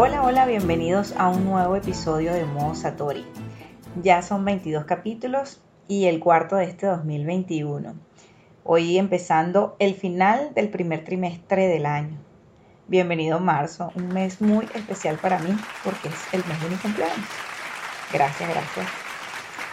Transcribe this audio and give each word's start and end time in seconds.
Hola, 0.00 0.22
hola, 0.22 0.46
bienvenidos 0.46 1.12
a 1.18 1.28
un 1.28 1.44
nuevo 1.44 1.74
episodio 1.74 2.32
de 2.32 2.44
Modo 2.44 2.76
Satori. 2.76 3.26
Ya 4.00 4.22
son 4.22 4.44
22 4.44 4.84
capítulos 4.84 5.60
y 5.88 6.04
el 6.04 6.20
cuarto 6.20 6.54
de 6.54 6.66
este 6.66 6.86
2021. 6.86 7.96
Hoy 8.62 8.96
empezando 8.96 9.74
el 9.80 9.96
final 9.96 10.54
del 10.54 10.68
primer 10.68 11.02
trimestre 11.02 11.66
del 11.66 11.84
año. 11.84 12.16
Bienvenido 12.86 13.40
marzo, 13.40 13.90
un 13.96 14.06
mes 14.10 14.40
muy 14.40 14.66
especial 14.72 15.18
para 15.18 15.40
mí 15.40 15.50
porque 15.82 16.06
es 16.06 16.32
el 16.32 16.44
mes 16.44 16.62
de 16.62 16.68
mi 16.68 16.76
cumpleaños. 16.76 17.26
Gracias, 18.12 18.48
gracias. 18.48 18.86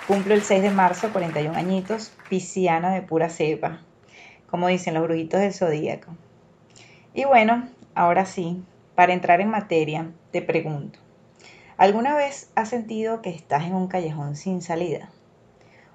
Cumplo 0.08 0.34
el 0.34 0.42
6 0.42 0.64
de 0.64 0.72
marzo, 0.72 1.12
41 1.12 1.56
añitos, 1.56 2.14
pisciana 2.30 2.96
de 2.96 3.04
pura 3.04 3.30
cepa, 3.30 3.82
como 4.50 4.70
dicen 4.70 4.96
los 4.96 5.04
brujitos 5.04 5.40
del 5.40 5.54
zodíaco. 5.54 6.16
Y 7.14 7.26
bueno, 7.26 7.70
ahora 7.94 8.26
sí, 8.26 8.64
para 8.96 9.14
entrar 9.14 9.42
en 9.42 9.50
materia, 9.50 10.12
te 10.32 10.42
pregunto, 10.42 11.00
¿alguna 11.78 12.16
vez 12.16 12.50
has 12.56 12.70
sentido 12.70 13.22
que 13.22 13.30
estás 13.30 13.66
en 13.66 13.76
un 13.76 13.88
callejón 13.88 14.38
sin 14.38 14.62
salida? 14.62 15.12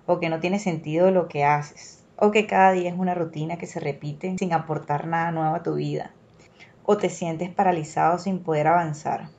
¿O 0.07 0.21
que 0.21 0.29
no 0.29 0.41
tiene 0.41 0.59
sentido 0.59 1.11
lo 1.11 1.27
que 1.27 1.45
haces? 1.45 2.05
¿O 2.17 2.31
que 2.31 2.47
cada 2.47 2.73
día 2.73 2.91
es 2.91 2.99
una 2.99 3.15
rutina 3.15 3.57
que 3.57 3.67
se 3.67 3.81
repite 3.81 4.37
sin 4.39 4.53
aportar 4.53 5.07
nada 5.07 5.33
nuevo 5.33 5.55
a 5.55 5.63
tu 5.63 5.75
vida? 5.75 6.13
¿O 6.85 6.99
te 6.99 7.09
sientes 7.09 7.49
paralizado 7.49 8.19
sin 8.19 8.41
poder 8.41 8.67
avanzar? 8.67 9.31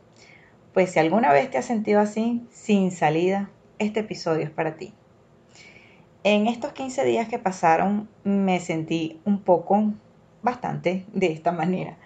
Pues 0.74 0.92
si 0.92 1.00
alguna 1.00 1.32
vez 1.32 1.52
te 1.52 1.60
has 1.60 1.66
sentido 1.66 2.00
así, 2.00 2.48
sin 2.52 2.92
salida, 2.92 3.52
este 3.78 4.00
episodio 4.00 4.44
es 4.44 4.50
para 4.50 4.76
ti. 4.76 4.94
En 6.24 6.48
estos 6.48 6.74
15 6.74 7.04
días 7.04 7.28
que 7.28 7.38
pasaron 7.38 8.10
me 8.24 8.60
sentí 8.60 9.20
un 9.26 9.42
poco, 9.42 9.94
bastante 10.42 11.06
de 11.14 11.32
esta 11.32 11.52
manera 11.52 11.98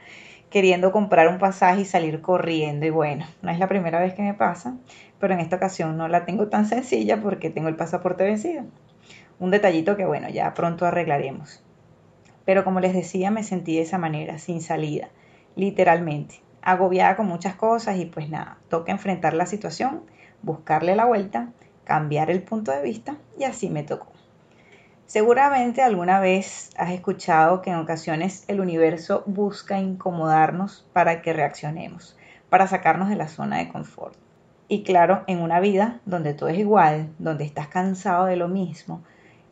queriendo 0.56 0.94
comprar 0.94 1.28
un 1.28 1.38
pasaje 1.38 1.82
y 1.82 1.86
salir 1.86 2.22
corriendo. 2.22 2.86
Y 2.86 2.90
bueno, 2.90 3.26
no 3.42 3.52
es 3.52 3.60
la 3.60 3.68
primera 3.68 4.00
vez 4.00 4.14
que 4.14 4.22
me 4.22 4.34
pasa, 4.34 4.78
pero 5.20 5.34
en 5.34 5.42
esta 5.42 5.58
ocasión 5.58 5.98
no 5.98 6.08
la 6.08 6.24
tengo 6.24 6.48
tan 6.48 6.66
sencilla 6.66 7.22
porque 7.22 7.50
tengo 7.50 7.68
el 7.68 7.76
pasaporte 7.76 8.24
vencido. 8.24 8.64
Un 9.38 9.52
detallito 9.52 9.98
que 9.98 10.06
bueno, 10.06 10.30
ya 10.30 10.54
pronto 10.54 10.86
arreglaremos. 10.86 11.62
Pero 12.46 12.64
como 12.64 12.80
les 12.80 12.94
decía, 12.94 13.32
me 13.32 13.44
sentí 13.44 13.76
de 13.76 13.82
esa 13.82 13.98
manera, 13.98 14.40
sin 14.40 14.62
salida, 14.62 15.10
literalmente, 15.58 16.36
agobiada 16.62 17.18
con 17.18 17.26
muchas 17.26 17.56
cosas 17.56 17.98
y 17.98 18.06
pues 18.06 18.30
nada, 18.30 18.58
toca 18.70 18.94
enfrentar 18.94 19.34
la 19.34 19.48
situación, 19.48 20.04
buscarle 20.42 20.96
la 20.96 21.04
vuelta, 21.04 21.50
cambiar 21.84 22.32
el 22.32 22.42
punto 22.42 22.72
de 22.72 22.82
vista 22.82 23.18
y 23.38 23.44
así 23.44 23.70
me 23.70 23.84
tocó. 23.84 24.15
Seguramente 25.08 25.84
alguna 25.84 26.20
vez 26.20 26.72
has 26.78 26.90
escuchado 26.90 27.62
que 27.62 27.70
en 27.70 27.78
ocasiones 27.78 28.44
el 28.48 28.60
universo 28.60 29.22
busca 29.28 29.80
incomodarnos 29.80 30.88
para 30.94 31.22
que 31.22 31.32
reaccionemos, 31.32 32.18
para 32.50 32.66
sacarnos 32.66 33.10
de 33.10 33.16
la 33.16 33.28
zona 33.28 33.60
de 33.60 33.70
confort. 33.70 34.16
Y 34.68 34.82
claro, 34.82 35.24
en 35.28 35.42
una 35.42 35.60
vida 35.60 36.02
donde 36.06 36.34
todo 36.34 36.50
es 36.50 36.58
igual, 36.58 37.14
donde 37.20 37.44
estás 37.44 37.68
cansado 37.68 38.26
de 38.26 38.36
lo 38.36 38.48
mismo, 38.48 39.04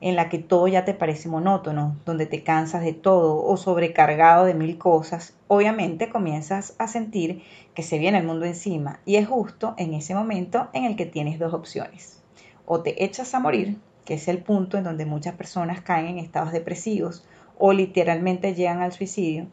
en 0.02 0.16
la 0.16 0.28
que 0.28 0.40
todo 0.40 0.68
ya 0.68 0.86
te 0.86 0.96
parece 0.96 1.30
monótono, 1.30 1.98
donde 2.04 2.26
te 2.26 2.42
cansas 2.42 2.82
de 2.82 2.94
todo 2.94 3.46
o 3.46 3.56
sobrecargado 3.56 4.46
de 4.46 4.56
mil 4.56 4.80
cosas, 4.80 5.36
obviamente 5.48 6.10
comienzas 6.10 6.74
a 6.80 6.88
sentir 6.88 7.44
que 7.76 7.84
se 7.84 8.00
viene 8.00 8.18
el 8.18 8.26
mundo 8.26 8.46
encima 8.46 9.02
y 9.06 9.18
es 9.18 9.28
justo 9.28 9.76
en 9.78 9.94
ese 9.94 10.16
momento 10.16 10.68
en 10.74 10.86
el 10.86 10.96
que 10.96 11.06
tienes 11.06 11.38
dos 11.38 11.54
opciones. 11.54 12.24
O 12.66 12.82
te 12.82 13.04
echas 13.06 13.36
a 13.36 13.40
morir 13.40 13.78
que 14.06 14.16
es 14.16 14.28
el 14.28 14.40
punto 14.40 14.78
en 14.78 14.84
donde 14.84 15.06
muchas 15.06 15.36
personas 15.36 15.82
caen 15.82 16.08
en 16.08 16.18
estados 16.18 16.52
depresivos 16.52 17.26
o 17.58 17.74
literalmente 17.74 18.56
llegan 18.56 18.82
al 18.82 18.92
suicidio, 18.92 19.48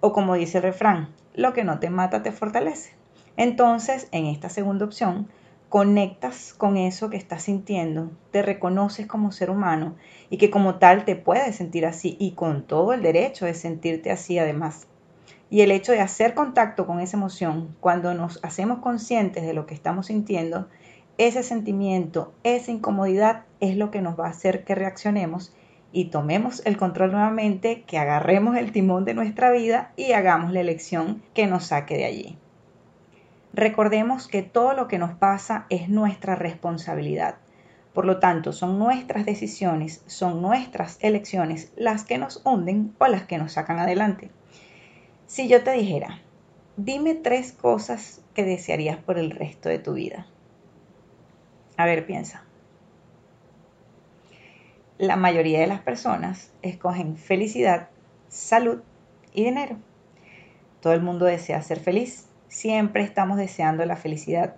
o 0.00 0.12
como 0.12 0.34
dice 0.34 0.58
el 0.58 0.64
refrán, 0.64 1.10
lo 1.34 1.52
que 1.52 1.64
no 1.64 1.78
te 1.78 1.90
mata 1.90 2.22
te 2.22 2.32
fortalece. 2.32 2.94
Entonces, 3.36 4.08
en 4.12 4.26
esta 4.26 4.48
segunda 4.48 4.84
opción, 4.84 5.28
conectas 5.68 6.52
con 6.52 6.76
eso 6.76 7.10
que 7.10 7.16
estás 7.16 7.44
sintiendo, 7.44 8.10
te 8.32 8.42
reconoces 8.42 9.06
como 9.06 9.30
ser 9.30 9.50
humano 9.50 9.94
y 10.28 10.36
que 10.36 10.50
como 10.50 10.76
tal 10.76 11.04
te 11.04 11.16
puedes 11.16 11.54
sentir 11.54 11.86
así 11.86 12.16
y 12.18 12.32
con 12.32 12.64
todo 12.64 12.92
el 12.92 13.02
derecho 13.02 13.46
de 13.46 13.54
sentirte 13.54 14.10
así 14.10 14.38
además. 14.38 14.88
Y 15.48 15.62
el 15.62 15.70
hecho 15.70 15.92
de 15.92 16.00
hacer 16.00 16.34
contacto 16.34 16.86
con 16.86 17.00
esa 17.00 17.16
emoción, 17.16 17.76
cuando 17.80 18.14
nos 18.14 18.38
hacemos 18.42 18.78
conscientes 18.78 19.44
de 19.44 19.54
lo 19.54 19.66
que 19.66 19.74
estamos 19.74 20.06
sintiendo, 20.06 20.68
ese 21.26 21.42
sentimiento, 21.42 22.32
esa 22.44 22.70
incomodidad 22.70 23.44
es 23.60 23.76
lo 23.76 23.90
que 23.90 24.00
nos 24.00 24.18
va 24.18 24.28
a 24.28 24.30
hacer 24.30 24.64
que 24.64 24.74
reaccionemos 24.74 25.52
y 25.92 26.06
tomemos 26.06 26.62
el 26.64 26.78
control 26.78 27.12
nuevamente, 27.12 27.82
que 27.82 27.98
agarremos 27.98 28.56
el 28.56 28.72
timón 28.72 29.04
de 29.04 29.12
nuestra 29.12 29.50
vida 29.50 29.92
y 29.96 30.12
hagamos 30.12 30.50
la 30.50 30.60
elección 30.60 31.22
que 31.34 31.46
nos 31.46 31.66
saque 31.66 31.98
de 31.98 32.06
allí. 32.06 32.38
Recordemos 33.52 34.28
que 34.28 34.42
todo 34.42 34.72
lo 34.72 34.88
que 34.88 34.98
nos 34.98 35.12
pasa 35.12 35.66
es 35.68 35.90
nuestra 35.90 36.36
responsabilidad. 36.36 37.34
Por 37.92 38.06
lo 38.06 38.18
tanto, 38.18 38.54
son 38.54 38.78
nuestras 38.78 39.26
decisiones, 39.26 40.02
son 40.06 40.40
nuestras 40.40 40.96
elecciones 41.02 41.70
las 41.76 42.04
que 42.04 42.16
nos 42.16 42.40
hunden 42.46 42.94
o 42.98 43.06
las 43.08 43.24
que 43.24 43.36
nos 43.36 43.52
sacan 43.52 43.78
adelante. 43.78 44.30
Si 45.26 45.48
yo 45.48 45.62
te 45.62 45.72
dijera, 45.72 46.22
dime 46.78 47.14
tres 47.14 47.52
cosas 47.52 48.22
que 48.32 48.44
desearías 48.44 48.96
por 48.96 49.18
el 49.18 49.32
resto 49.32 49.68
de 49.68 49.80
tu 49.80 49.92
vida. 49.92 50.26
A 51.80 51.86
ver, 51.86 52.04
piensa. 52.04 52.44
La 54.98 55.16
mayoría 55.16 55.60
de 55.60 55.66
las 55.66 55.80
personas 55.80 56.52
escogen 56.60 57.16
felicidad, 57.16 57.88
salud 58.28 58.82
y 59.32 59.44
dinero. 59.44 59.76
Todo 60.82 60.92
el 60.92 61.00
mundo 61.00 61.24
desea 61.24 61.62
ser 61.62 61.80
feliz. 61.80 62.28
Siempre 62.48 63.02
estamos 63.02 63.38
deseando 63.38 63.86
la 63.86 63.96
felicidad. 63.96 64.56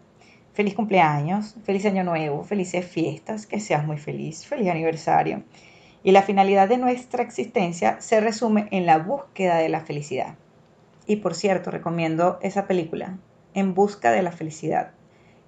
Feliz 0.53 0.75
cumpleaños, 0.75 1.55
feliz 1.63 1.87
año 1.87 2.03
nuevo, 2.03 2.43
felices 2.43 2.85
fiestas, 2.85 3.47
que 3.47 3.61
seas 3.61 3.87
muy 3.87 3.99
feliz, 3.99 4.45
feliz 4.45 4.69
aniversario. 4.69 5.45
Y 6.03 6.11
la 6.11 6.23
finalidad 6.23 6.69
de 6.69 6.79
nuestra 6.79 7.23
existencia 7.23 8.01
se 8.01 8.21
resume 8.21 8.67
en 8.73 8.85
la 8.85 8.99
búsqueda 8.99 9.59
de 9.59 9.69
la 9.69 9.83
felicidad. 9.83 10.35
Y 11.07 11.17
por 11.17 11.37
cierto, 11.37 11.71
recomiendo 11.71 12.41
esa 12.43 12.67
película, 12.67 13.17
En 13.55 13.75
Busca 13.75 14.11
de 14.11 14.23
la 14.23 14.33
Felicidad. 14.33 14.91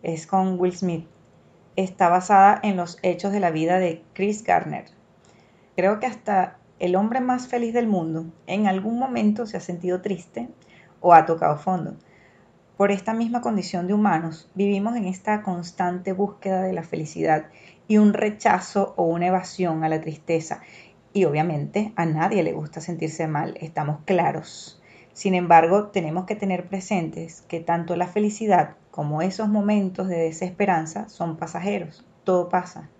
Es 0.04 0.28
con 0.28 0.60
Will 0.60 0.76
Smith 0.76 1.08
está 1.76 2.08
basada 2.08 2.60
en 2.62 2.76
los 2.76 2.98
hechos 3.02 3.32
de 3.32 3.40
la 3.40 3.50
vida 3.50 3.78
de 3.78 4.02
Chris 4.12 4.44
Garner. 4.44 4.84
Creo 5.76 6.00
que 6.00 6.06
hasta 6.06 6.58
el 6.78 6.96
hombre 6.96 7.20
más 7.20 7.48
feliz 7.48 7.72
del 7.72 7.86
mundo 7.86 8.26
en 8.46 8.66
algún 8.66 8.98
momento 8.98 9.46
se 9.46 9.56
ha 9.56 9.60
sentido 9.60 10.00
triste 10.00 10.48
o 11.00 11.14
ha 11.14 11.26
tocado 11.26 11.56
fondo. 11.56 11.96
Por 12.76 12.90
esta 12.90 13.14
misma 13.14 13.40
condición 13.40 13.86
de 13.86 13.94
humanos, 13.94 14.50
vivimos 14.54 14.96
en 14.96 15.04
esta 15.04 15.42
constante 15.42 16.12
búsqueda 16.12 16.62
de 16.62 16.72
la 16.72 16.82
felicidad 16.82 17.47
y 17.86 17.98
un 17.98 18.12
rechazo 18.12 18.94
o 18.97 19.04
una 19.04 19.28
evasión 19.28 19.84
a 19.84 19.88
la 19.88 20.00
tristeza. 20.00 20.60
Y 21.12 21.24
obviamente 21.24 21.92
a 21.94 22.06
nadie 22.06 22.42
le 22.42 22.53
gusta 22.53 22.80
sentirse 22.80 23.28
mal, 23.28 23.56
estamos 23.60 24.00
claros. 24.04 24.82
Sin 25.15 25.37
embargo, 25.37 25.87
tenemos 25.87 26.25
que 26.25 26.34
tener 26.34 26.66
presentes 26.66 27.43
que 27.43 27.61
tanto 27.61 27.95
la 27.95 28.09
felicidad 28.09 28.75
como 28.91 29.22
esos 29.22 29.49
momentos 29.49 30.09
de 30.09 30.16
desesperanza 30.16 31.09
son 31.09 31.37
pasajeros, 31.37 32.05
todo 32.25 32.49
pasa. 32.49 32.91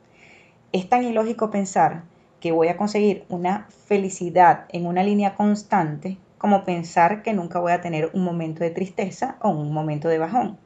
Es 0.71 0.89
tan 0.89 1.03
ilógico 1.03 1.51
pensar 1.51 2.05
que 2.39 2.53
voy 2.53 2.69
a 2.69 2.77
conseguir 2.77 3.25
una 3.29 3.67
felicidad 3.87 4.67
en 4.69 4.87
una 4.87 5.03
línea 5.03 5.35
constante 5.35 6.17
como 6.39 6.63
pensar 6.63 7.25
que 7.25 7.33
nunca 7.33 7.59
voy 7.59 7.73
a 7.73 7.81
tener 7.81 8.11
un 8.15 8.23
momento 8.23 8.63
de 8.63 8.71
tristeza 8.71 9.37
o 9.41 9.49
un 9.49 9.73
momento 9.73 10.07
de 10.09 10.19
bajón. 10.19 10.57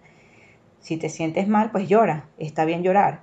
Si 0.80 0.98
te 0.98 1.08
sientes 1.08 1.48
mal, 1.48 1.70
pues 1.70 1.88
llora, 1.88 2.28
está 2.36 2.66
bien 2.66 2.82
llorar, 2.82 3.22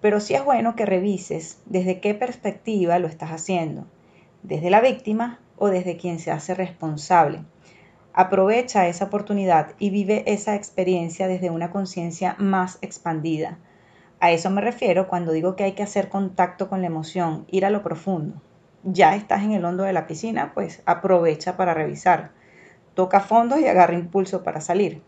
pero 0.00 0.20
sí 0.20 0.32
es 0.32 0.42
bueno 0.42 0.76
que 0.76 0.86
revises 0.86 1.60
desde 1.66 2.00
qué 2.00 2.14
perspectiva 2.14 2.98
lo 2.98 3.06
estás 3.06 3.32
haciendo, 3.32 3.84
desde 4.42 4.70
la 4.70 4.80
víctima 4.80 5.40
o 5.58 5.68
desde 5.68 5.98
quien 5.98 6.18
se 6.20 6.30
hace 6.30 6.54
responsable 6.54 7.44
Aprovecha 8.18 8.88
esa 8.88 9.04
oportunidad 9.04 9.74
y 9.78 9.90
vive 9.90 10.24
esa 10.24 10.54
experiencia 10.54 11.28
desde 11.28 11.50
una 11.50 11.70
conciencia 11.70 12.34
más 12.38 12.78
expandida. 12.80 13.58
A 14.20 14.30
eso 14.30 14.48
me 14.48 14.62
refiero 14.62 15.06
cuando 15.06 15.32
digo 15.32 15.54
que 15.54 15.64
hay 15.64 15.72
que 15.72 15.82
hacer 15.82 16.08
contacto 16.08 16.70
con 16.70 16.80
la 16.80 16.86
emoción, 16.86 17.44
ir 17.50 17.66
a 17.66 17.70
lo 17.70 17.82
profundo. 17.82 18.40
Ya 18.84 19.14
estás 19.14 19.42
en 19.42 19.52
el 19.52 19.66
hondo 19.66 19.82
de 19.82 19.92
la 19.92 20.06
piscina, 20.06 20.52
pues 20.54 20.82
aprovecha 20.86 21.58
para 21.58 21.74
revisar. 21.74 22.30
Toca 22.94 23.20
fondo 23.20 23.58
y 23.58 23.66
agarra 23.66 23.92
impulso 23.92 24.42
para 24.42 24.62
salir. 24.62 25.02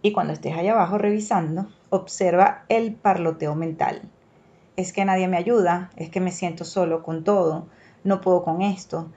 Y 0.00 0.12
cuando 0.12 0.32
estés 0.32 0.56
allá 0.56 0.72
abajo 0.72 0.96
revisando, 0.96 1.68
observa 1.90 2.64
el 2.70 2.94
parloteo 2.94 3.54
mental. 3.54 4.00
Es 4.76 4.94
que 4.94 5.04
nadie 5.04 5.28
me 5.28 5.36
ayuda, 5.36 5.90
es 5.96 6.08
que 6.08 6.20
me 6.20 6.32
siento 6.32 6.64
solo 6.64 7.02
con 7.02 7.24
todo, 7.24 7.66
no 8.04 8.22
puedo 8.22 8.42
con 8.42 8.62
esto, 8.62 9.10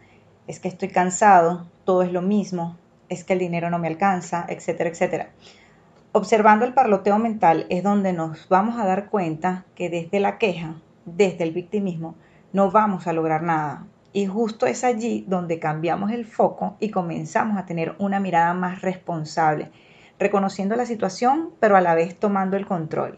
es 0.48 0.59
que 0.59 0.68
estoy 0.68 0.89
cansado, 0.89 1.65
todo 1.91 2.03
es 2.03 2.13
lo 2.13 2.21
mismo, 2.21 2.77
es 3.09 3.25
que 3.25 3.33
el 3.33 3.39
dinero 3.39 3.69
no 3.69 3.77
me 3.77 3.89
alcanza, 3.89 4.45
etcétera, 4.47 4.89
etcétera. 4.89 5.31
Observando 6.13 6.63
el 6.63 6.73
parloteo 6.73 7.19
mental 7.19 7.65
es 7.67 7.83
donde 7.83 8.13
nos 8.13 8.47
vamos 8.47 8.79
a 8.79 8.85
dar 8.85 9.09
cuenta 9.09 9.65
que 9.75 9.89
desde 9.89 10.21
la 10.21 10.38
queja, 10.38 10.75
desde 11.03 11.43
el 11.43 11.51
victimismo, 11.51 12.15
no 12.53 12.71
vamos 12.71 13.07
a 13.07 13.11
lograr 13.11 13.43
nada. 13.43 13.88
Y 14.13 14.25
justo 14.25 14.67
es 14.67 14.85
allí 14.85 15.25
donde 15.27 15.59
cambiamos 15.59 16.11
el 16.11 16.25
foco 16.25 16.77
y 16.79 16.91
comenzamos 16.91 17.57
a 17.57 17.65
tener 17.65 17.93
una 17.99 18.21
mirada 18.21 18.53
más 18.53 18.81
responsable, 18.81 19.69
reconociendo 20.17 20.77
la 20.77 20.85
situación, 20.85 21.49
pero 21.59 21.75
a 21.75 21.81
la 21.81 21.93
vez 21.93 22.17
tomando 22.17 22.55
el 22.55 22.65
control. 22.65 23.17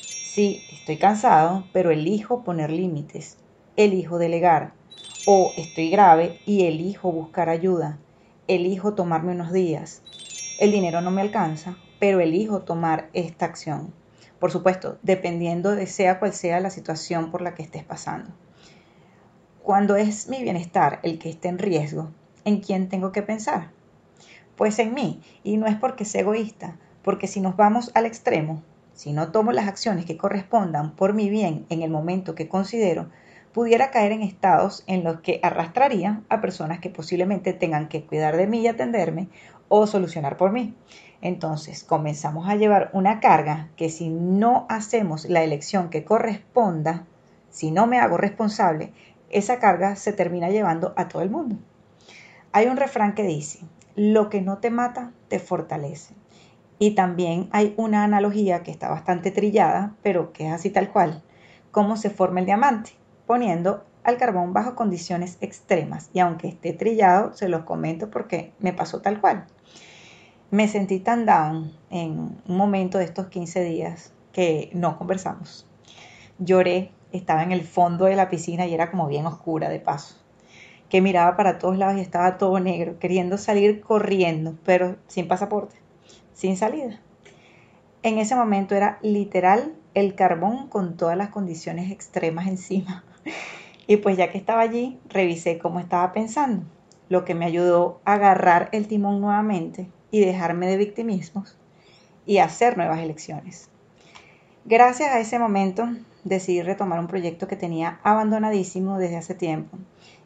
Sí, 0.00 0.62
estoy 0.72 0.96
cansado, 0.96 1.64
pero 1.74 1.90
elijo 1.90 2.44
poner 2.44 2.70
límites, 2.70 3.36
elijo 3.76 4.16
delegar, 4.16 4.72
o 5.26 5.52
estoy 5.58 5.90
grave 5.90 6.38
y 6.46 6.64
elijo 6.64 7.12
buscar 7.12 7.50
ayuda, 7.50 7.98
elijo 8.48 8.94
tomarme 8.94 9.32
unos 9.32 9.52
días. 9.52 10.02
El 10.58 10.72
dinero 10.72 11.00
no 11.00 11.10
me 11.10 11.20
alcanza, 11.20 11.76
pero 11.98 12.20
elijo 12.20 12.62
tomar 12.62 13.10
esta 13.12 13.46
acción. 13.46 13.92
Por 14.38 14.50
supuesto, 14.50 14.98
dependiendo 15.02 15.74
de 15.74 15.86
sea 15.86 16.18
cual 16.18 16.32
sea 16.32 16.60
la 16.60 16.70
situación 16.70 17.30
por 17.30 17.42
la 17.42 17.54
que 17.54 17.62
estés 17.62 17.84
pasando. 17.84 18.30
Cuando 19.62 19.96
es 19.96 20.28
mi 20.28 20.42
bienestar 20.42 21.00
el 21.02 21.18
que 21.18 21.30
esté 21.30 21.48
en 21.48 21.58
riesgo, 21.58 22.10
¿en 22.44 22.60
quién 22.60 22.88
tengo 22.88 23.12
que 23.12 23.22
pensar? 23.22 23.70
Pues 24.56 24.78
en 24.78 24.94
mí, 24.94 25.20
y 25.42 25.56
no 25.56 25.66
es 25.66 25.76
porque 25.76 26.04
sea 26.04 26.20
egoísta, 26.20 26.76
porque 27.02 27.26
si 27.26 27.40
nos 27.40 27.56
vamos 27.56 27.90
al 27.94 28.06
extremo, 28.06 28.62
si 28.94 29.12
no 29.12 29.32
tomo 29.32 29.52
las 29.52 29.68
acciones 29.68 30.06
que 30.06 30.16
correspondan 30.16 30.94
por 30.94 31.12
mi 31.12 31.28
bien 31.28 31.66
en 31.68 31.82
el 31.82 31.90
momento 31.90 32.34
que 32.34 32.48
considero, 32.48 33.10
pudiera 33.56 33.90
caer 33.90 34.12
en 34.12 34.22
estados 34.22 34.84
en 34.86 35.02
los 35.02 35.20
que 35.20 35.40
arrastraría 35.42 36.20
a 36.28 36.42
personas 36.42 36.78
que 36.78 36.90
posiblemente 36.90 37.54
tengan 37.54 37.88
que 37.88 38.04
cuidar 38.04 38.36
de 38.36 38.46
mí 38.46 38.60
y 38.60 38.68
atenderme 38.68 39.28
o 39.70 39.86
solucionar 39.86 40.36
por 40.36 40.52
mí. 40.52 40.74
Entonces 41.22 41.82
comenzamos 41.82 42.50
a 42.50 42.56
llevar 42.56 42.90
una 42.92 43.18
carga 43.18 43.70
que 43.76 43.88
si 43.88 44.10
no 44.10 44.66
hacemos 44.68 45.24
la 45.24 45.42
elección 45.42 45.88
que 45.88 46.04
corresponda, 46.04 47.06
si 47.48 47.70
no 47.70 47.86
me 47.86 47.98
hago 47.98 48.18
responsable, 48.18 48.92
esa 49.30 49.58
carga 49.58 49.96
se 49.96 50.12
termina 50.12 50.50
llevando 50.50 50.92
a 50.94 51.08
todo 51.08 51.22
el 51.22 51.30
mundo. 51.30 51.56
Hay 52.52 52.66
un 52.66 52.76
refrán 52.76 53.14
que 53.14 53.22
dice, 53.22 53.60
lo 53.94 54.28
que 54.28 54.42
no 54.42 54.58
te 54.58 54.68
mata, 54.68 55.12
te 55.28 55.38
fortalece. 55.38 56.12
Y 56.78 56.90
también 56.90 57.48
hay 57.52 57.72
una 57.78 58.04
analogía 58.04 58.62
que 58.62 58.70
está 58.70 58.90
bastante 58.90 59.30
trillada, 59.30 59.94
pero 60.02 60.34
que 60.34 60.48
es 60.48 60.52
así 60.52 60.68
tal 60.68 60.92
cual, 60.92 61.22
cómo 61.70 61.96
se 61.96 62.10
forma 62.10 62.40
el 62.40 62.44
diamante, 62.44 62.92
poniendo 63.26 63.84
al 64.04 64.16
carbón 64.18 64.52
bajo 64.52 64.74
condiciones 64.74 65.36
extremas. 65.40 66.10
Y 66.12 66.20
aunque 66.20 66.48
esté 66.48 66.72
trillado, 66.72 67.34
se 67.34 67.48
los 67.48 67.64
comento 67.64 68.10
porque 68.10 68.52
me 68.60 68.72
pasó 68.72 69.00
tal 69.00 69.20
cual. 69.20 69.46
Me 70.50 70.68
sentí 70.68 71.00
tan 71.00 71.26
down 71.26 71.72
en 71.90 72.38
un 72.46 72.56
momento 72.56 72.98
de 72.98 73.04
estos 73.04 73.26
15 73.26 73.64
días 73.64 74.12
que 74.32 74.70
no 74.72 74.96
conversamos. 74.96 75.66
Lloré 76.38 76.92
estaba 77.12 77.42
en 77.42 77.52
el 77.52 77.62
fondo 77.62 78.04
de 78.04 78.16
la 78.16 78.28
piscina 78.28 78.66
y 78.66 78.74
era 78.74 78.90
como 78.90 79.08
bien 79.08 79.26
oscura 79.26 79.68
de 79.68 79.80
paso, 79.80 80.16
que 80.88 81.00
miraba 81.00 81.36
para 81.36 81.58
todos 81.58 81.78
lados 81.78 81.96
y 81.96 82.00
estaba 82.00 82.38
todo 82.38 82.60
negro, 82.60 82.98
queriendo 82.98 83.38
salir 83.38 83.80
corriendo, 83.80 84.54
pero 84.64 84.96
sin 85.06 85.26
pasaporte, 85.26 85.76
sin 86.32 86.56
salida. 86.56 87.00
En 88.02 88.18
ese 88.18 88.36
momento 88.36 88.74
era 88.74 88.98
literal 89.02 89.74
el 89.94 90.14
carbón 90.14 90.68
con 90.68 90.96
todas 90.96 91.16
las 91.16 91.30
condiciones 91.30 91.90
extremas 91.90 92.46
encima. 92.46 93.02
Y 93.86 93.98
pues 93.98 94.16
ya 94.16 94.30
que 94.30 94.38
estaba 94.38 94.62
allí, 94.62 94.98
revisé 95.08 95.58
cómo 95.58 95.78
estaba 95.78 96.12
pensando, 96.12 96.64
lo 97.08 97.24
que 97.24 97.34
me 97.34 97.44
ayudó 97.44 98.00
a 98.04 98.14
agarrar 98.14 98.68
el 98.72 98.88
timón 98.88 99.20
nuevamente 99.20 99.88
y 100.10 100.20
dejarme 100.20 100.66
de 100.66 100.76
victimismos 100.76 101.56
y 102.24 102.38
hacer 102.38 102.76
nuevas 102.76 103.00
elecciones. 103.00 103.70
Gracias 104.64 105.12
a 105.12 105.20
ese 105.20 105.38
momento 105.38 105.88
decidí 106.24 106.60
retomar 106.62 106.98
un 106.98 107.06
proyecto 107.06 107.46
que 107.46 107.54
tenía 107.54 108.00
abandonadísimo 108.02 108.98
desde 108.98 109.16
hace 109.16 109.34
tiempo. 109.34 109.78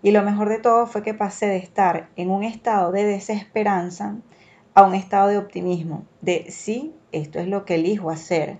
Y 0.03 0.13
lo 0.13 0.23
mejor 0.23 0.49
de 0.49 0.59
todo 0.59 0.87
fue 0.87 1.03
que 1.03 1.13
pasé 1.13 1.47
de 1.47 1.59
estar 1.59 2.09
en 2.17 2.31
un 2.31 2.43
estado 2.43 2.91
de 2.91 3.05
desesperanza 3.05 4.17
a 4.75 4.83
un 4.83 4.95
estado 4.95 5.29
de 5.29 5.37
optimismo, 5.37 6.07
de 6.23 6.47
sí, 6.51 6.95
esto 7.13 7.39
es 7.39 7.49
lo 7.49 7.67
que 7.67 7.75
elijo 7.75 8.11
hacer. 8.11 8.59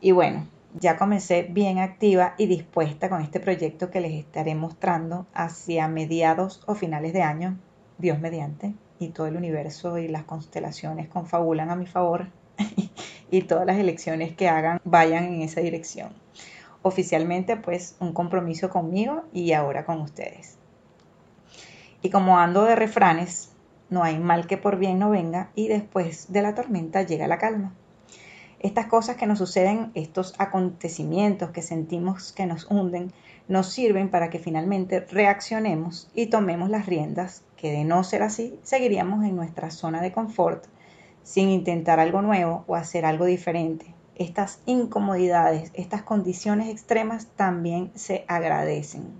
Y 0.00 0.10
bueno, 0.10 0.48
ya 0.74 0.96
comencé 0.96 1.44
bien 1.44 1.78
activa 1.78 2.34
y 2.36 2.46
dispuesta 2.46 3.08
con 3.08 3.22
este 3.22 3.38
proyecto 3.38 3.90
que 3.90 4.00
les 4.00 4.12
estaré 4.12 4.54
mostrando 4.54 5.26
hacia 5.32 5.86
mediados 5.86 6.62
o 6.66 6.74
finales 6.74 7.12
de 7.12 7.22
año, 7.22 7.58
Dios 7.98 8.18
mediante, 8.18 8.74
y 8.98 9.08
todo 9.08 9.28
el 9.28 9.36
universo 9.36 9.98
y 9.98 10.08
las 10.08 10.24
constelaciones 10.24 11.08
confabulan 11.08 11.70
a 11.70 11.76
mi 11.76 11.86
favor 11.86 12.28
y 13.30 13.42
todas 13.42 13.66
las 13.66 13.78
elecciones 13.78 14.34
que 14.34 14.48
hagan 14.48 14.80
vayan 14.84 15.24
en 15.24 15.42
esa 15.42 15.60
dirección. 15.60 16.12
Oficialmente 16.82 17.56
pues 17.56 17.96
un 18.00 18.12
compromiso 18.12 18.68
conmigo 18.68 19.24
y 19.32 19.52
ahora 19.52 19.84
con 19.84 20.00
ustedes. 20.00 20.58
Y 22.02 22.10
como 22.10 22.38
ando 22.38 22.64
de 22.64 22.76
refranes, 22.76 23.52
no 23.90 24.02
hay 24.02 24.18
mal 24.18 24.46
que 24.46 24.58
por 24.58 24.76
bien 24.76 24.98
no 24.98 25.10
venga 25.10 25.50
y 25.54 25.68
después 25.68 26.32
de 26.32 26.42
la 26.42 26.54
tormenta 26.54 27.02
llega 27.02 27.28
la 27.28 27.38
calma. 27.38 27.74
Estas 28.64 28.86
cosas 28.86 29.16
que 29.16 29.26
nos 29.26 29.36
suceden, 29.36 29.90
estos 29.94 30.32
acontecimientos 30.38 31.50
que 31.50 31.60
sentimos 31.60 32.32
que 32.32 32.46
nos 32.46 32.64
hunden, 32.70 33.12
nos 33.46 33.68
sirven 33.68 34.08
para 34.08 34.30
que 34.30 34.38
finalmente 34.38 35.00
reaccionemos 35.00 36.10
y 36.14 36.28
tomemos 36.28 36.70
las 36.70 36.86
riendas, 36.86 37.44
que 37.58 37.70
de 37.70 37.84
no 37.84 38.02
ser 38.04 38.22
así, 38.22 38.58
seguiríamos 38.62 39.22
en 39.22 39.36
nuestra 39.36 39.70
zona 39.70 40.00
de 40.00 40.12
confort 40.12 40.64
sin 41.22 41.50
intentar 41.50 42.00
algo 42.00 42.22
nuevo 42.22 42.64
o 42.66 42.74
hacer 42.74 43.04
algo 43.04 43.26
diferente. 43.26 43.94
Estas 44.14 44.60
incomodidades, 44.64 45.70
estas 45.74 46.00
condiciones 46.00 46.70
extremas 46.70 47.26
también 47.36 47.92
se 47.94 48.24
agradecen. 48.28 49.12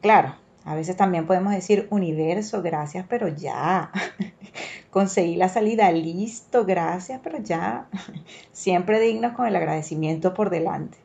Claro, 0.00 0.34
a 0.64 0.74
veces 0.74 0.96
también 0.96 1.24
podemos 1.24 1.52
decir, 1.52 1.86
universo, 1.90 2.62
gracias, 2.62 3.06
pero 3.08 3.28
ya. 3.28 3.92
Conseguí 4.90 5.36
la 5.36 5.48
salida, 5.48 5.90
listo, 5.92 6.64
gracias, 6.64 7.20
pero 7.22 7.38
ya. 7.38 7.88
Siempre 8.52 8.98
dignos 8.98 9.34
con 9.34 9.46
el 9.46 9.54
agradecimiento 9.54 10.34
por 10.34 10.50
delante. 10.50 10.98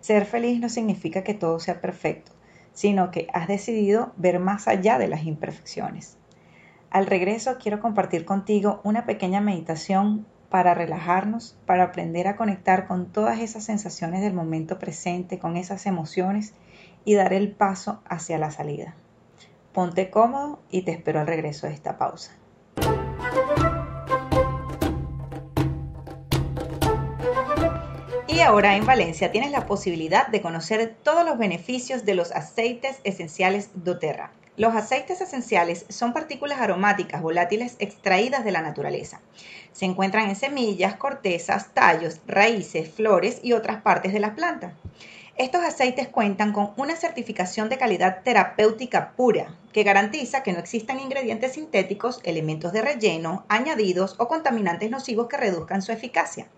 Ser 0.00 0.26
feliz 0.26 0.60
no 0.60 0.68
significa 0.68 1.24
que 1.24 1.34
todo 1.34 1.60
sea 1.60 1.80
perfecto, 1.80 2.32
sino 2.72 3.10
que 3.10 3.28
has 3.32 3.48
decidido 3.48 4.12
ver 4.16 4.38
más 4.38 4.68
allá 4.68 4.98
de 4.98 5.08
las 5.08 5.24
imperfecciones. 5.24 6.18
Al 6.90 7.06
regreso 7.06 7.56
quiero 7.58 7.80
compartir 7.80 8.24
contigo 8.24 8.80
una 8.84 9.06
pequeña 9.06 9.40
meditación 9.40 10.26
para 10.50 10.74
relajarnos, 10.74 11.56
para 11.64 11.84
aprender 11.84 12.26
a 12.26 12.36
conectar 12.36 12.86
con 12.86 13.12
todas 13.12 13.38
esas 13.38 13.64
sensaciones 13.64 14.20
del 14.20 14.34
momento 14.34 14.78
presente, 14.78 15.38
con 15.38 15.56
esas 15.56 15.86
emociones 15.86 16.52
y 17.04 17.14
dar 17.14 17.32
el 17.32 17.52
paso 17.52 18.02
hacia 18.04 18.38
la 18.38 18.50
salida. 18.50 18.94
Ponte 19.72 20.10
cómodo 20.10 20.58
y 20.70 20.82
te 20.82 20.90
espero 20.90 21.20
al 21.20 21.28
regreso 21.28 21.68
de 21.68 21.74
esta 21.74 21.96
pausa. 21.96 22.32
Y 28.40 28.42
ahora 28.42 28.74
en 28.74 28.86
Valencia 28.86 29.30
tienes 29.30 29.50
la 29.50 29.66
posibilidad 29.66 30.28
de 30.28 30.40
conocer 30.40 30.96
todos 31.02 31.26
los 31.26 31.36
beneficios 31.36 32.06
de 32.06 32.14
los 32.14 32.32
aceites 32.32 32.96
esenciales 33.04 33.68
doTERRA 33.74 34.30
los 34.56 34.74
aceites 34.74 35.20
esenciales 35.20 35.86
son 35.88 36.12
partículas 36.12 36.60
aromáticas 36.60 37.22
volátiles 37.22 37.76
extraídas 37.78 38.44
de 38.44 38.50
la 38.50 38.60
naturaleza. 38.60 39.20
Se 39.72 39.86
encuentran 39.86 40.28
en 40.28 40.36
semillas, 40.36 40.96
cortezas, 40.96 41.72
tallos, 41.72 42.20
raíces, 42.26 42.90
flores 42.90 43.40
y 43.42 43.52
otras 43.52 43.80
partes 43.80 44.12
de 44.12 44.20
las 44.20 44.32
plantas. 44.32 44.74
Estos 45.36 45.62
aceites 45.62 46.08
cuentan 46.08 46.52
con 46.52 46.72
una 46.76 46.96
certificación 46.96 47.70
de 47.70 47.78
calidad 47.78 48.22
terapéutica 48.22 49.12
pura, 49.12 49.54
que 49.72 49.82
garantiza 49.82 50.42
que 50.42 50.52
no 50.52 50.58
existan 50.58 51.00
ingredientes 51.00 51.52
sintéticos, 51.52 52.20
elementos 52.24 52.72
de 52.72 52.82
relleno, 52.82 53.44
añadidos 53.48 54.14
o 54.18 54.28
contaminantes 54.28 54.90
nocivos 54.90 55.28
que 55.28 55.38
reduzcan 55.38 55.80
su 55.80 55.92
eficacia. 55.92 56.48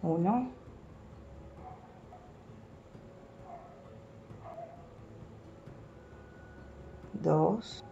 Uno. 0.01 0.51
Dos. 7.13 7.83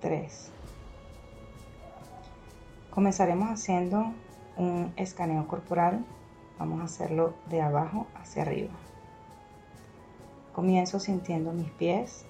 3. 0.00 0.52
Comenzaremos 2.96 3.50
haciendo 3.50 4.14
un 4.56 4.90
escaneo 4.96 5.46
corporal. 5.46 6.02
Vamos 6.58 6.80
a 6.80 6.84
hacerlo 6.84 7.34
de 7.50 7.60
abajo 7.60 8.06
hacia 8.14 8.40
arriba. 8.40 8.72
Comienzo 10.54 10.98
sintiendo 10.98 11.52
mis 11.52 11.70
pies. 11.72 12.24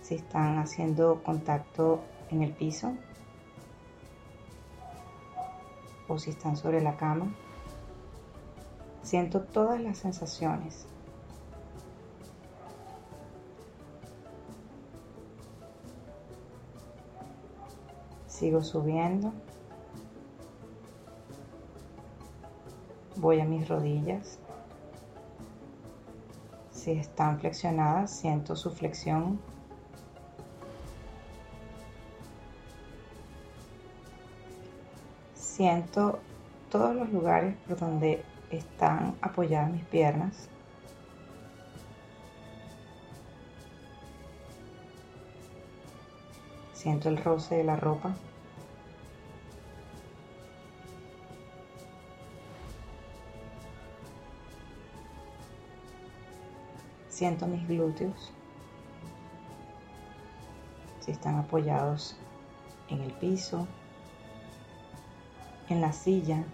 Si 0.00 0.14
están 0.14 0.56
haciendo 0.56 1.22
contacto 1.24 2.00
en 2.30 2.42
el 2.42 2.52
piso 2.52 2.94
o 6.08 6.18
si 6.18 6.30
están 6.30 6.56
sobre 6.56 6.80
la 6.80 6.96
cama. 6.96 7.34
Siento 9.02 9.42
todas 9.42 9.78
las 9.78 9.98
sensaciones 9.98 10.86
Sigo 18.36 18.62
subiendo. 18.62 19.32
Voy 23.16 23.40
a 23.40 23.46
mis 23.46 23.66
rodillas. 23.66 24.38
Si 26.70 26.90
están 26.90 27.40
flexionadas, 27.40 28.10
siento 28.10 28.54
su 28.54 28.70
flexión. 28.72 29.40
Siento 35.32 36.18
todos 36.70 36.94
los 36.94 37.10
lugares 37.10 37.56
por 37.66 37.78
donde 37.78 38.22
están 38.50 39.16
apoyadas 39.22 39.72
mis 39.72 39.84
piernas. 39.86 40.50
Siento 46.86 47.08
el 47.08 47.16
roce 47.16 47.56
de 47.56 47.64
la 47.64 47.74
ropa. 47.74 48.14
Siento 57.08 57.48
mis 57.48 57.66
glúteos. 57.66 58.30
Si 61.00 61.10
están 61.10 61.34
apoyados 61.40 62.14
en 62.88 63.00
el 63.00 63.10
piso, 63.14 63.66
en 65.68 65.80
la 65.80 65.92
silla, 65.92 66.44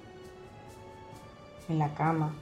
en 1.68 1.78
la 1.78 1.92
cama. 1.92 2.34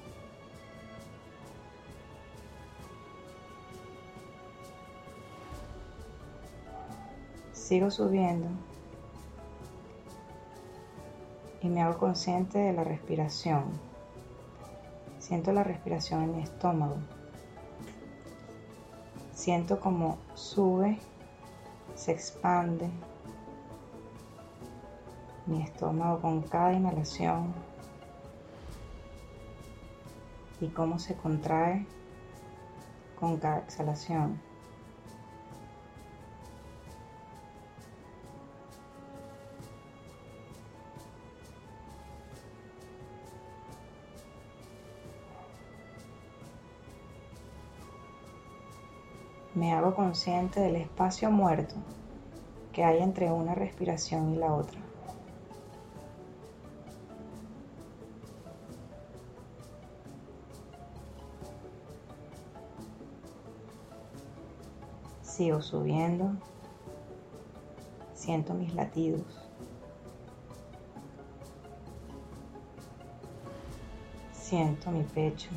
Sigo 7.70 7.88
subiendo 7.88 8.48
y 11.62 11.68
me 11.68 11.82
hago 11.82 12.00
consciente 12.00 12.58
de 12.58 12.72
la 12.72 12.82
respiración. 12.82 13.62
Siento 15.20 15.52
la 15.52 15.62
respiración 15.62 16.24
en 16.24 16.36
mi 16.36 16.42
estómago. 16.42 16.96
Siento 19.32 19.78
como 19.78 20.18
sube, 20.34 20.98
se 21.94 22.10
expande 22.10 22.90
mi 25.46 25.62
estómago 25.62 26.22
con 26.22 26.42
cada 26.42 26.72
inhalación 26.72 27.54
y 30.60 30.66
cómo 30.70 30.98
se 30.98 31.14
contrae 31.14 31.86
con 33.20 33.36
cada 33.36 33.60
exhalación. 33.60 34.49
Me 49.60 49.74
hago 49.74 49.94
consciente 49.94 50.58
del 50.58 50.76
espacio 50.76 51.30
muerto 51.30 51.74
que 52.72 52.82
hay 52.82 53.02
entre 53.02 53.30
una 53.30 53.54
respiración 53.54 54.32
y 54.32 54.36
la 54.36 54.54
otra. 54.54 54.80
Sigo 65.20 65.60
subiendo, 65.60 66.32
siento 68.14 68.54
mis 68.54 68.74
latidos. 68.74 69.46
Siento 74.32 74.90
mi 74.90 75.02
pecho. 75.02 75.50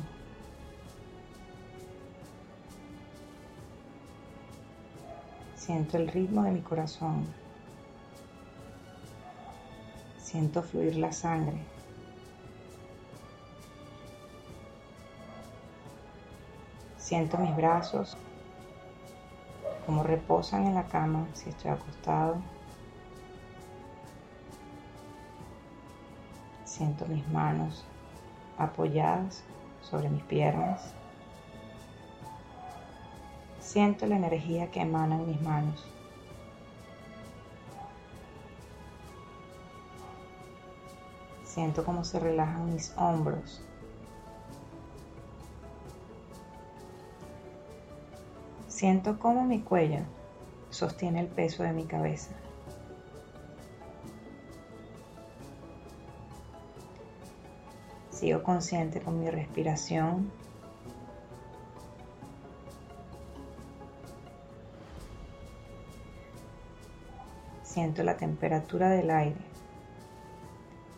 Siento 5.64 5.96
el 5.96 6.08
ritmo 6.08 6.42
de 6.42 6.50
mi 6.50 6.60
corazón. 6.60 7.24
Siento 10.18 10.62
fluir 10.62 10.96
la 10.96 11.10
sangre. 11.10 11.56
Siento 16.98 17.38
mis 17.38 17.56
brazos 17.56 18.14
como 19.86 20.02
reposan 20.02 20.66
en 20.66 20.74
la 20.74 20.86
cama 20.86 21.26
si 21.32 21.48
estoy 21.48 21.70
acostado. 21.70 22.36
Siento 26.66 27.06
mis 27.06 27.26
manos 27.28 27.86
apoyadas 28.58 29.42
sobre 29.80 30.10
mis 30.10 30.24
piernas. 30.24 30.92
Siento 33.74 34.06
la 34.06 34.14
energía 34.14 34.70
que 34.70 34.82
emana 34.82 35.16
en 35.16 35.26
mis 35.26 35.42
manos. 35.42 35.84
Siento 41.42 41.84
cómo 41.84 42.04
se 42.04 42.20
relajan 42.20 42.72
mis 42.72 42.96
hombros. 42.96 43.64
Siento 48.68 49.18
cómo 49.18 49.44
mi 49.44 49.58
cuello 49.60 50.04
sostiene 50.70 51.18
el 51.18 51.26
peso 51.26 51.64
de 51.64 51.72
mi 51.72 51.82
cabeza. 51.84 52.30
Sigo 58.10 58.44
consciente 58.44 59.00
con 59.00 59.18
mi 59.18 59.30
respiración. 59.30 60.30
Siento 67.84 68.02
la 68.02 68.16
temperatura 68.16 68.88
del 68.88 69.10
aire. 69.10 69.42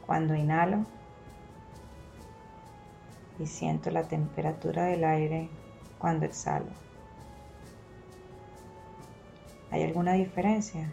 Cuando 0.07 0.37
inhalo 0.37 0.87
y 3.41 3.47
siento 3.49 3.91
la 3.91 4.07
temperatura 4.07 4.85
del 4.85 5.03
aire 5.03 5.49
cuando 5.99 6.27
exhalo. 6.27 6.71
¿Hay 9.73 9.83
alguna 9.83 10.13
diferencia? 10.13 10.93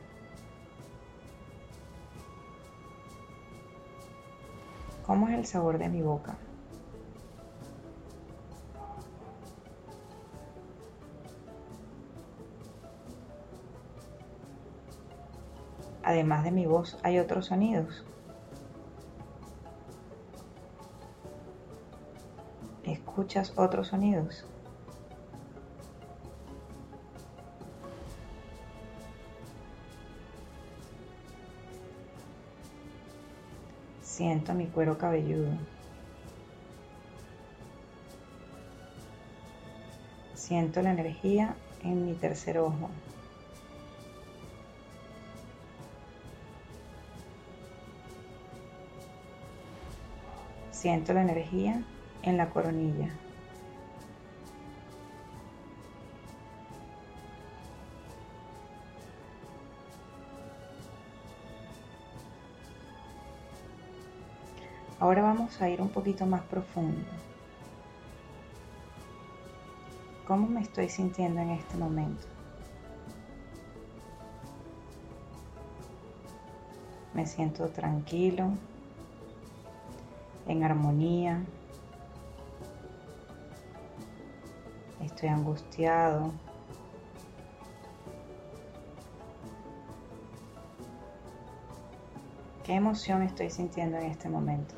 ¿Cómo 5.06 5.28
es 5.28 5.36
el 5.36 5.46
sabor 5.46 5.78
de 5.78 5.90
mi 5.90 6.02
boca? 6.02 6.40
Además 16.04 16.44
de 16.44 16.52
mi 16.52 16.66
voz, 16.66 16.98
¿hay 17.02 17.18
otros 17.20 17.46
sonidos? 17.48 18.04
¿Escuchas 22.84 23.54
otros 23.56 23.88
sonidos? 23.88 24.46
Siento 34.02 34.54
mi 34.54 34.68
cuero 34.68 34.98
cabelludo. 34.98 35.52
Siento 40.36 40.82
la 40.82 40.92
energía 40.92 41.56
en 41.82 42.06
mi 42.06 42.14
tercer 42.14 42.60
ojo. 42.60 42.90
Siento 50.84 51.14
la 51.14 51.22
energía 51.22 51.82
en 52.24 52.36
la 52.36 52.50
coronilla. 52.50 53.08
Ahora 65.00 65.22
vamos 65.22 65.62
a 65.62 65.70
ir 65.70 65.82
un 65.82 65.88
poquito 65.88 66.26
más 66.26 66.42
profundo. 66.42 67.10
¿Cómo 70.28 70.50
me 70.50 70.60
estoy 70.60 70.90
sintiendo 70.90 71.40
en 71.40 71.52
este 71.52 71.78
momento? 71.78 72.28
Me 77.14 77.26
siento 77.26 77.70
tranquilo, 77.70 78.50
en 80.48 80.64
armonía. 80.64 81.44
Estoy 85.02 85.30
angustiado. 85.30 86.32
¿Qué 92.64 92.74
emoción 92.74 93.24
estoy 93.24 93.50
sintiendo 93.50 93.98
en 93.98 94.06
este 94.06 94.30
momento? 94.30 94.76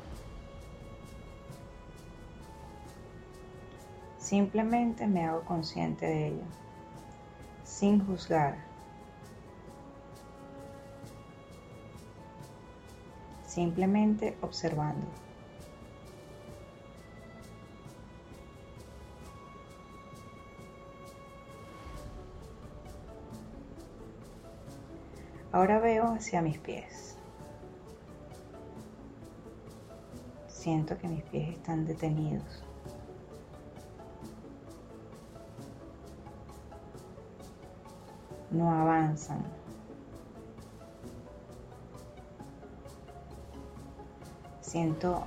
Simplemente 4.18 5.06
me 5.06 5.24
hago 5.24 5.44
consciente 5.44 6.04
de 6.04 6.26
ello, 6.26 6.44
sin 7.62 8.04
juzgar. 8.04 8.56
Simplemente 13.46 14.36
observando. 14.40 15.06
Ahora 25.56 25.78
veo 25.78 26.04
hacia 26.08 26.42
mis 26.42 26.58
pies. 26.58 27.16
Siento 30.48 30.98
que 30.98 31.08
mis 31.08 31.22
pies 31.22 31.48
están 31.56 31.86
detenidos. 31.86 32.62
no 38.50 38.70
avanzan. 38.70 39.42
Siento 44.60 45.26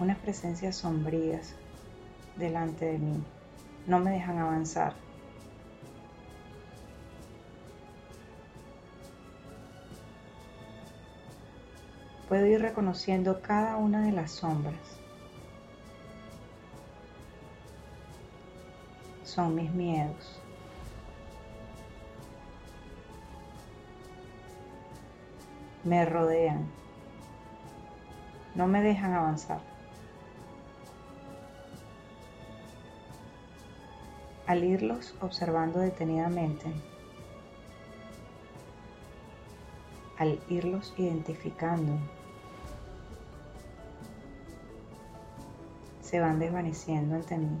unas 0.00 0.16
presencias 0.20 0.76
sombrías 0.76 1.54
delante 2.36 2.86
de 2.86 2.98
mí. 2.98 3.22
No 3.86 3.98
me 3.98 4.10
dejan 4.10 4.38
avanzar. 4.38 5.03
Puedo 12.34 12.46
ir 12.46 12.62
reconociendo 12.62 13.40
cada 13.42 13.76
una 13.76 14.04
de 14.04 14.10
las 14.10 14.32
sombras. 14.32 14.98
Son 19.22 19.54
mis 19.54 19.72
miedos. 19.72 20.40
me 25.84 26.04
rodean, 26.04 26.66
no 28.56 28.66
me 28.66 28.82
dejan 28.82 29.12
avanzar. 29.12 29.60
Al 34.48 34.64
irlos 34.64 35.14
observando 35.20 35.78
detenidamente, 35.78 36.66
al 40.18 40.40
irlos 40.48 40.92
identificando, 40.96 41.96
se 46.14 46.20
van 46.20 46.38
desvaneciendo 46.38 47.16
ante 47.16 47.36
mí. 47.36 47.60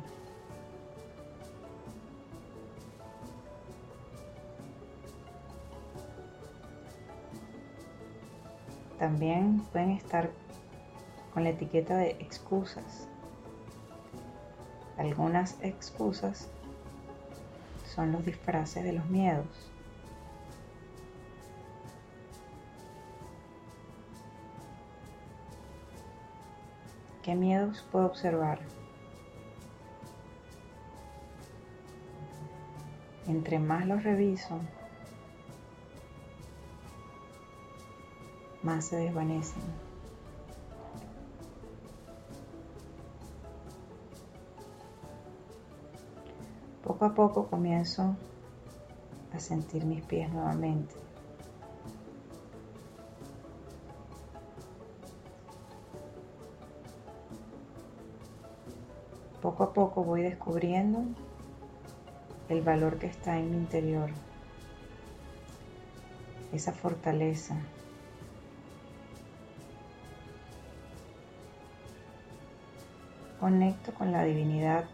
También 8.96 9.58
pueden 9.72 9.90
estar 9.90 10.30
con 11.32 11.42
la 11.42 11.50
etiqueta 11.50 11.96
de 11.96 12.10
excusas. 12.20 13.08
Algunas 14.98 15.56
excusas 15.60 16.48
son 17.92 18.12
los 18.12 18.24
disfraces 18.24 18.84
de 18.84 18.92
los 18.92 19.06
miedos. 19.06 19.73
¿Qué 27.24 27.34
miedos 27.34 27.82
puedo 27.90 28.04
observar? 28.04 28.58
Entre 33.26 33.58
más 33.58 33.86
los 33.86 34.02
reviso, 34.02 34.60
más 38.62 38.84
se 38.84 38.96
desvanecen. 38.96 39.62
Poco 46.82 47.06
a 47.06 47.14
poco 47.14 47.46
comienzo 47.46 48.16
a 49.32 49.40
sentir 49.40 49.86
mis 49.86 50.02
pies 50.04 50.30
nuevamente. 50.30 51.03
Poco 59.54 59.62
a 59.62 59.72
poco 59.72 60.02
voy 60.02 60.22
descubriendo 60.22 61.04
el 62.48 62.60
valor 62.62 62.98
que 62.98 63.06
está 63.06 63.38
en 63.38 63.52
mi 63.52 63.56
interior, 63.56 64.10
esa 66.52 66.72
fortaleza, 66.72 67.56
Conecto 73.38 73.94
con 73.94 74.10
la 74.10 74.24
divinidad 74.24 74.86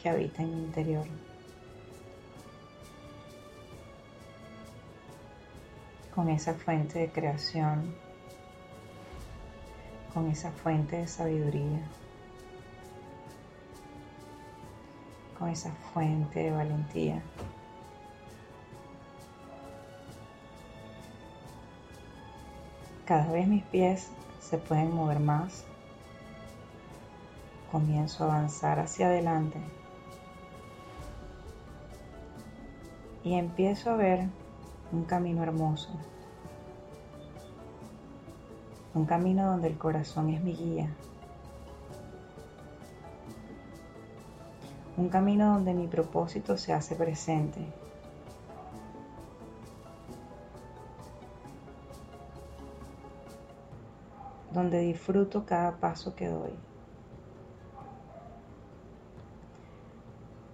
que 0.00 0.08
habita 0.08 0.44
en 0.44 0.54
mi 0.54 0.62
interior. 0.62 1.06
Con 6.14 6.28
esa 6.28 6.54
fuente 6.54 7.00
de 7.00 7.10
creación, 7.10 7.96
con 10.12 10.30
esa 10.30 10.52
fuente 10.52 10.98
de 10.98 11.08
sabiduría. 11.08 12.03
Con 15.38 15.48
esa 15.48 15.70
fuente 15.92 16.40
de 16.40 16.50
valentía. 16.50 17.22
Cada 23.04 23.30
vez 23.30 23.46
mis 23.46 23.62
pies 23.64 24.08
se 24.40 24.56
pueden 24.56 24.94
mover 24.94 25.20
más. 25.20 25.64
Comienzo 27.70 28.24
a 28.24 28.28
avanzar 28.28 28.80
hacia 28.80 29.06
adelante. 29.06 29.58
Y 33.22 33.34
empiezo 33.34 33.90
a 33.90 33.96
ver 33.96 34.28
un 34.92 35.04
camino 35.04 35.42
hermoso. 35.42 35.90
Un 38.94 39.04
camino 39.06 39.50
donde 39.50 39.68
el 39.68 39.76
corazón 39.76 40.30
es 40.30 40.42
mi 40.42 40.54
guía. 40.54 40.88
Un 44.96 45.08
camino 45.08 45.54
donde 45.54 45.74
mi 45.74 45.88
propósito 45.88 46.56
se 46.56 46.72
hace 46.72 46.94
presente. 46.94 47.66
donde 54.54 54.78
disfruto 54.78 55.44
cada 55.44 55.72
paso 55.72 56.14
que 56.14 56.28
doy, 56.28 56.52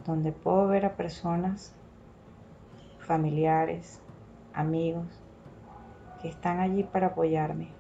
donde 0.07 0.33
puedo 0.33 0.67
ver 0.69 0.87
a 0.87 0.97
personas, 0.97 1.75
familiares, 2.99 4.01
amigos, 4.55 5.07
que 6.23 6.29
están 6.29 6.61
allí 6.61 6.83
para 6.83 7.09
apoyarme. 7.09 7.80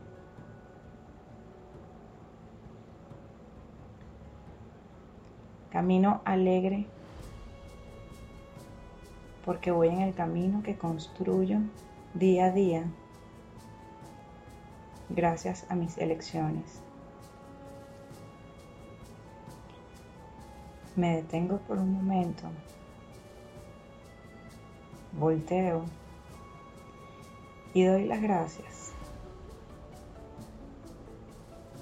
Camino 5.80 6.20
alegre 6.26 6.84
porque 9.46 9.70
voy 9.70 9.88
en 9.88 10.02
el 10.02 10.12
camino 10.12 10.62
que 10.62 10.76
construyo 10.76 11.56
día 12.12 12.44
a 12.44 12.50
día 12.50 12.84
gracias 15.08 15.64
a 15.70 15.76
mis 15.76 15.96
elecciones. 15.96 16.82
Me 20.96 21.16
detengo 21.16 21.56
por 21.60 21.78
un 21.78 21.94
momento, 21.94 22.42
volteo 25.18 25.86
y 27.72 27.84
doy 27.84 28.04
las 28.04 28.20
gracias. 28.20 28.92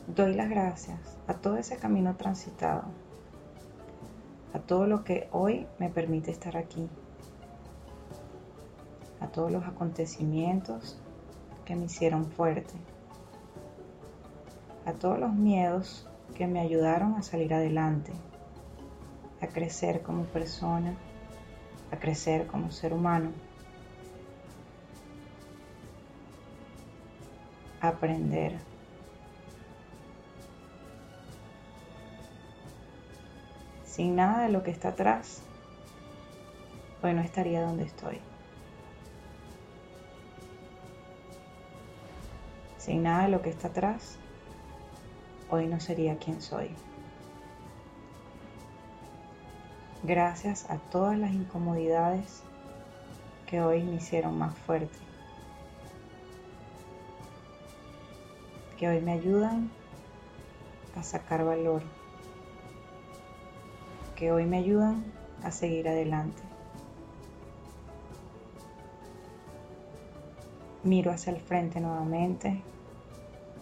Doy 0.07 0.35
las 0.35 0.49
gracias 0.49 1.19
a 1.27 1.35
todo 1.35 1.57
ese 1.57 1.79
camino 1.79 2.15
transitado, 2.15 2.85
a 4.59 4.61
todo 4.63 4.89
lo 4.89 5.05
que 5.05 5.29
hoy 5.31 5.69
me 5.79 5.89
permite 5.89 6.33
estar 6.33 6.57
aquí, 6.57 6.89
a 9.21 9.29
todos 9.29 9.53
los 9.53 9.65
acontecimientos 9.65 10.99
que 11.65 11.77
me 11.77 11.85
hicieron 11.85 12.27
fuerte. 12.27 12.75
A 14.85 14.95
todos 14.95 15.21
los 15.21 15.33
miedos 15.33 16.09
que 16.35 16.49
me 16.49 16.59
ayudaron 16.59 17.15
a 17.15 17.23
salir 17.23 17.55
adelante, 17.55 18.11
a 19.41 19.47
crecer 19.47 20.03
como 20.03 20.25
persona, 20.25 20.97
a 21.93 21.97
crecer 21.99 22.49
como 22.49 22.73
ser 22.73 22.93
humano, 22.93 23.31
a 27.81 27.89
aprender. 27.89 28.59
Sin 33.99 34.15
nada 34.15 34.45
de 34.45 34.49
lo 34.51 34.63
que 34.63 34.71
está 34.71 34.91
atrás, 34.91 35.43
hoy 37.03 37.15
no 37.15 37.21
estaría 37.21 37.63
donde 37.63 37.83
estoy. 37.83 38.21
Sin 42.77 43.03
nada 43.03 43.25
de 43.25 43.31
lo 43.31 43.43
que 43.43 43.51
está 43.51 43.67
atrás, 43.67 44.17
hoy 45.51 45.67
no 45.67 45.81
sería 45.81 46.17
quien 46.17 46.41
soy. 46.41 46.71
Gracias 50.05 50.71
a 50.71 50.77
todas 50.77 51.19
las 51.19 51.33
incomodidades 51.33 52.45
que 53.49 53.61
hoy 53.63 53.83
me 53.83 53.97
hicieron 53.97 54.39
más 54.39 54.57
fuerte, 54.59 54.97
que 58.79 58.89
hoy 58.89 59.01
me 59.01 59.15
ayudan 59.15 59.69
a 60.95 61.03
sacar 61.03 61.45
valor, 61.45 61.83
que 64.19 64.33
hoy 64.33 64.47
me 64.47 64.59
ayudan 64.59 65.05
a 65.45 65.53
seguir 65.53 65.89
adelante. 65.89 66.43
Miro 70.83 71.13
hacia 71.13 71.33
el 71.33 71.41
frente 71.41 71.81
nuevamente 71.81 72.61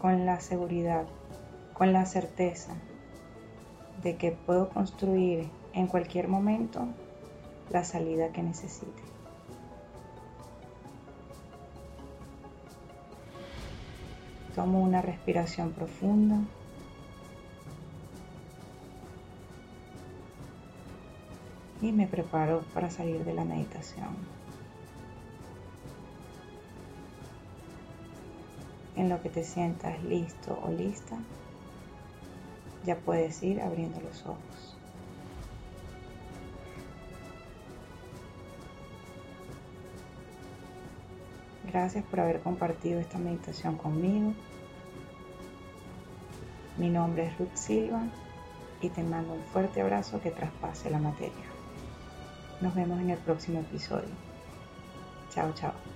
con 0.01 0.25
la 0.25 0.41
seguridad 0.41 1.05
con 1.75 1.93
la 1.93 2.07
certeza 2.07 2.75
de 4.03 4.17
que 4.17 4.33
puedo 4.33 4.71
construir 4.71 5.51
en 5.75 5.89
cualquier 5.89 6.27
momento 6.27 6.87
la 7.71 7.85
salida 7.85 8.33
que 8.33 8.43
necesite. 8.43 9.03
Tomo 14.55 14.81
una 14.81 15.03
respiración 15.03 15.73
profunda. 15.73 16.39
Y 21.87 21.93
me 21.93 22.09
preparo 22.09 22.63
para 22.75 22.91
salir 22.91 23.25
de 23.25 23.33
la 23.33 23.45
meditación. 23.45 24.17
En 28.97 29.09
lo 29.09 29.23
que 29.23 29.29
te 29.29 29.45
sientas 29.45 30.03
listo 30.03 30.59
o 30.65 30.73
lista, 30.73 31.17
ya 32.85 32.97
puedes 32.97 33.41
ir 33.45 33.61
abriendo 33.61 34.01
los 34.01 34.21
ojos. 34.27 34.77
Gracias 41.69 42.05
por 42.07 42.19
haber 42.19 42.41
compartido 42.41 42.99
esta 42.99 43.19
meditación 43.19 43.77
conmigo. 43.77 44.33
Mi 46.79 46.91
nombre 46.91 47.29
es 47.29 47.39
Ruth 47.39 47.55
Silva 47.55 48.03
y 48.81 48.89
te 48.89 49.05
mando 49.05 49.35
un 49.35 49.43
fuerte 49.53 49.83
abrazo 49.83 50.21
que 50.21 50.33
traspase 50.33 50.91
la 50.91 50.99
materia. 50.99 51.56
Nos 52.61 52.75
vemos 52.75 53.01
en 53.01 53.11
el 53.11 53.19
próximo 53.19 53.61
episodio. 53.61 54.19
Chao, 55.31 55.53
chao. 55.53 55.96